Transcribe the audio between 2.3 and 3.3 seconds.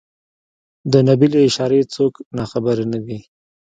ناخبر نه دي.